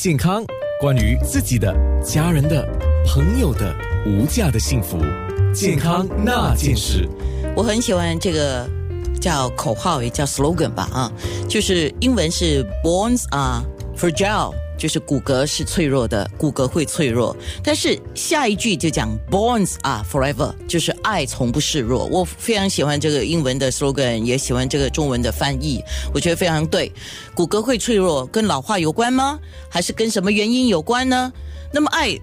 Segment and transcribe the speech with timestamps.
[0.00, 0.44] 健康，
[0.80, 1.72] 关于自己的、
[2.02, 2.66] 家人的、
[3.06, 3.72] 朋友的
[4.04, 4.98] 无价的幸福，
[5.54, 7.08] 健康那件事。
[7.54, 8.68] 我很喜欢这个
[9.20, 11.12] 叫口号，也叫 slogan 吧啊，
[11.48, 13.64] 就是英文是 Bones are
[13.96, 14.52] fragile。
[14.76, 17.36] 就是骨骼是脆弱的，骨骼会脆弱。
[17.62, 22.06] 但是下一句就讲 bones are forever”，就是爱从不示弱。
[22.06, 25.82] 我非常喜欢这个英文的 slogan，也喜欢这个中文的翻译，
[26.12, 26.92] 我觉得非常对。
[27.34, 29.38] 骨骼会脆弱，跟老化有关吗？
[29.68, 31.32] 还是跟什么原因有关呢？
[31.72, 32.18] 那么爱，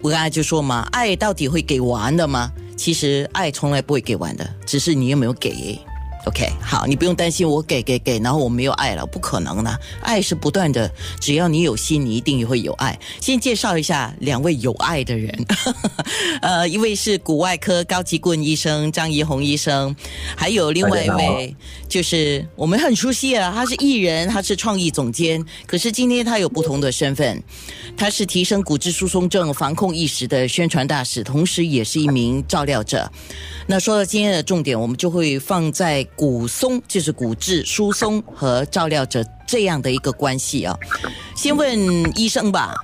[0.00, 2.52] 我刚才就说嘛，爱到底会给完的吗？
[2.76, 5.78] 其实爱从来不会给完的，只是你有没有给。
[6.26, 12.98] OK，好，你不用担心我给给给，然后我没有爱了，不可能的，爱是不断的，只要你有心，你一定会有爱。
[13.20, 15.46] 先介绍一下两位有爱的人，
[16.40, 19.94] 呃，一位是骨外科高级顾问医生张怡红医生，
[20.34, 21.54] 还有另外一位
[21.88, 27.42] 就是我们很熟悉啊，他是艺人，他是创意总监，可是今天他有不同的身份，
[27.98, 33.10] 他是提升骨质疏松症防控意识的宣传大使，同时也是一名照料者。
[33.66, 40.76] 那说到今天的重点，我们就会放在骨松，就是骨质疏松和照料者这样的一个关系啊。
[41.34, 41.78] 先问
[42.18, 42.74] 医生吧，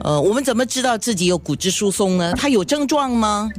[0.00, 2.32] 呃，我们怎么知道自己有骨质疏松呢？
[2.34, 3.50] 他有症状吗？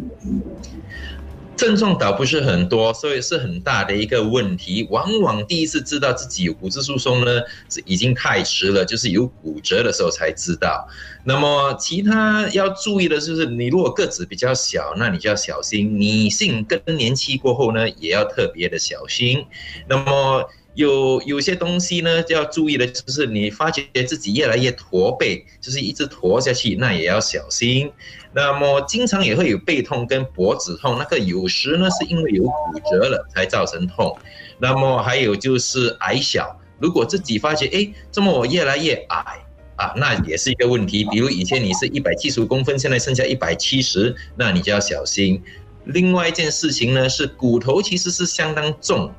[1.56, 4.88] 症状倒不是很多，所以是很大的一个问题。
[4.90, 10.88] 往往第一次知道自己有骨质疏松呢，是已经太迟了，就是有骨折的时候才知道。
[11.24, 19.46] 那么其他要注意的就是，你如果个子比较小，那你就要小心；女性更年期过后呢，也要特别的小心。
[19.88, 20.44] 那么
[20.76, 27.92] 有有些东西呢就，要注意的就是，你发觉自己越来越驼背，就是一直驼下去，那也要小心。
[28.34, 32.52] 那么经常也会有背痛跟脖子痛，那个有时呢是因为有骨
[32.90, 34.18] 折了才造成痛。
[34.58, 39.38] 那么还有就是矮小，如果自己发觉哎，这么我越来越矮
[39.76, 41.06] 啊，那也是一个问题。
[41.12, 45.40] 比如以前你是一百七十公分，现在剩下一百七十，那你就要小心。
[45.86, 49.14] 另外一件事情呢是骨头其实是相当重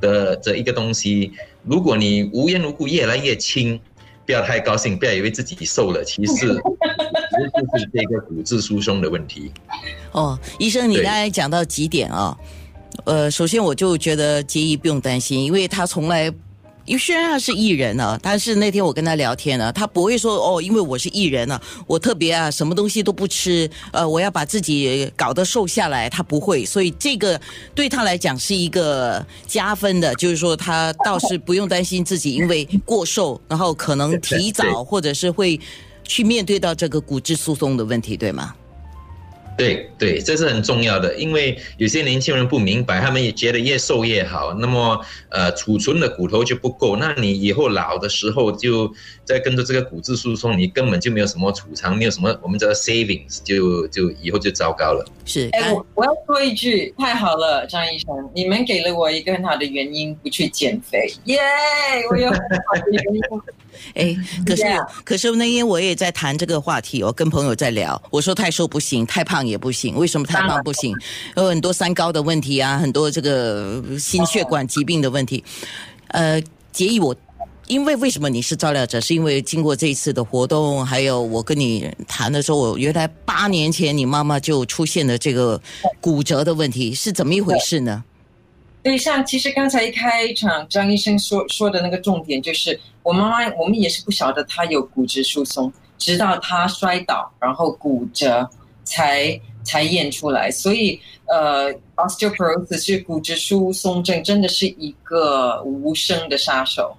[0.00, 1.32] 的这一个东西，
[1.64, 3.80] 如果你无缘无故越来越轻。
[4.26, 9.50] 不要太高兴，不要以为自己瘦了，其实 其实就是这个骨质疏松的问题。
[10.12, 12.36] 哦，医生，你刚才讲到几点啊？
[13.06, 16.30] 呃，首先我就觉得杰伊不用担心，因为他从来。
[16.88, 27.38] 因为虽然他是艺人啊，但是那天我跟他聊天呢，他不会说哦，因为我是艺人啊，我特别啊，什么东西都不吃，呃，我要把自己搞得瘦下来，他不会，所以这个
[27.74, 35.60] 对他来讲是一个加分的，就是说他倒是不用担心自己因为过瘦，然后可能提早或者是会
[36.04, 38.54] 去面对到这个骨质疏松的问题，对吗？
[39.58, 48.88] 对对，这是很重要的，因为有些年轻人不明白，他们也觉得越瘦越好，那么呃储存的骨头就不够，那你以后老的时候就
[49.24, 55.04] 在跟着这个骨质疏松，你根本就没有什么储藏，没有什么我们叫 savings，就就以后就糟糕了。
[55.24, 61.40] 是，哎，我我要说一句，太好了，张医生，你们给了我一个很好的原因不去减肥，耶，
[62.12, 63.20] 我有很好的原因。
[63.94, 64.62] 哎， 可是
[65.04, 70.94] 可是那天我也在谈这个话题，我跟朋友在聊，我说太瘦不行，太胖也不行，为什么太胖不行？
[71.36, 75.42] 有很多三高的问题啊，很多这个心血管疾病的问题。
[76.08, 76.42] 呃，
[76.72, 77.14] 建议我，
[77.66, 79.00] 因为为什么你是照料者？
[79.00, 85.60] 是因为经过这一次的活动，还有我跟你谈的时候，我原来八年前你妈妈就出现了这个
[86.00, 88.02] 骨折的问题，是怎么一回事呢？
[88.80, 98.48] 对，像其实刚才一开场张医生说说的那个重点，就是我妈妈，我们也是不晓得她有骨质疏松，直到她摔倒然后骨折
[98.84, 100.50] 才才验出来。
[100.50, 106.96] 所以呃，osteoporosis 是骨质疏松症，真的是一个无声的杀手。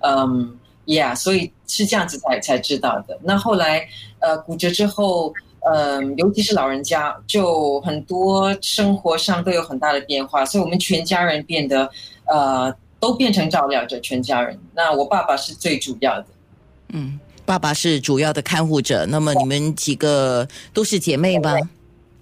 [0.00, 0.56] 嗯
[0.86, 3.18] ，Yeah，所以是这样子才才知道的。
[3.22, 3.86] 那后来
[4.20, 5.34] 呃骨折之后。
[5.68, 11.90] 嗯，尤其是老人家，就很多生活上都有很大的变化，所以我们全家人变得，
[12.26, 14.56] 呃，都变成照料者，全家人。
[14.72, 16.26] 那我爸爸是最主要的，
[16.90, 19.04] 嗯，爸爸是主要的看护者。
[19.06, 21.56] 那么你们几个都是姐妹吗？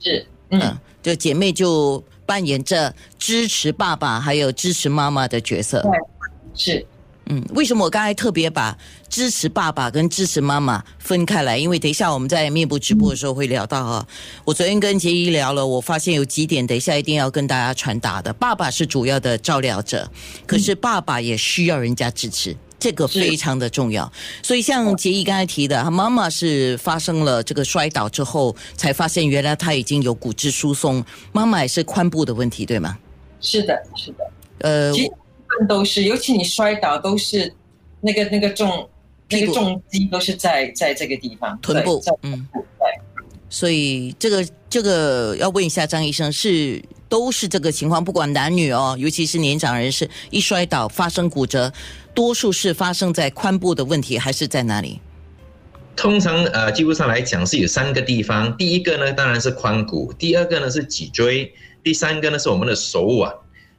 [0.00, 5.82] 是，嗯，就姐妹就扮演着支持爸爸还有支持妈妈的角色。
[5.82, 5.90] 对，
[6.55, 6.87] 是。
[7.26, 8.76] 嗯，为什么我刚才特别把
[9.09, 11.56] 支持爸爸跟支持妈妈分开来？
[11.56, 14.06] 因为等一下我们在面部直播的时候会聊到哈。
[14.44, 18.31] 我昨天跟杰伊聊了，我发现有几点，等一下一定要跟大家传达的。
[18.35, 20.06] 爸爸是主要的照料者，
[20.47, 24.12] 可是爸爸也需要人家支持，这个非常的重要。
[24.43, 32.99] 所以像杰伊刚才提的，他妈妈是发生了这个摔倒之后，才发现原来他已经有骨质疏松，妈妈也是髋部的问题，对吗？
[33.41, 34.31] 是的，是的。
[34.59, 34.93] 呃。
[35.69, 37.53] 都是，尤其你摔倒都是
[38.01, 38.89] 那个那个重
[39.29, 42.87] 那个重击都是在在这个地方，臀部嗯臀部对。
[43.49, 51.73] 所以这个这个要问一下张医生，是都是这个情况，不管男女哦，尤其是年长人士，一摔倒发生骨折，
[52.12, 55.00] 多数是发生在髋部的问题，还是在哪里？
[55.95, 58.57] 通常呃，基本上来讲是有三个地方。
[58.57, 61.49] 第一个呢，当然是髋骨；第二个呢是脊椎；
[61.85, 63.33] 第三个呢是我们的手腕。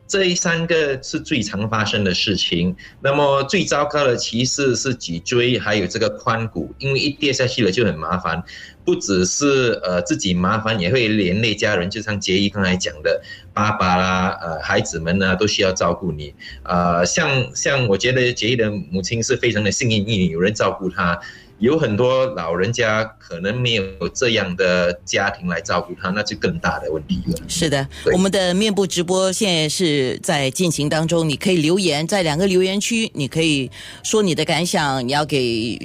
[0.08, 2.76] 这三个是最常发生的事情。
[3.02, 8.44] 那么最糟糕的其实是脊椎还有这个髋骨，因为一跌下去了就很麻烦，
[8.86, 11.90] 不只是呃自己麻烦，也会连累家人。
[11.90, 13.22] 就像杰伊刚才讲的，
[13.54, 16.34] 爸爸啦、呃孩子们呢都需要照顾你。
[16.64, 21.20] 呃，像像我觉得杰伊的母亲是非常的幸运，有人照顾她。
[21.60, 27.38] 有很多老人家可能没有这样的家庭来照顾他，那就更大的问题了。
[27.48, 33.72] 是的，我们的面部直播现在是在进行当中，你可以留言，在两个留言区，你可以
[34.04, 35.80] 说你的感想，你要给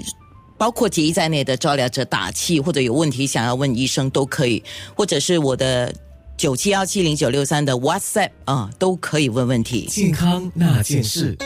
[0.58, 4.62] 包括杰一在内的照料者打气，或者有问题想要问医生都可以，
[4.96, 5.94] 或者是我的
[6.36, 9.86] 九七幺七零九六三的 WhatsApp 啊、都可以问问题。
[9.86, 11.36] 健康那件事。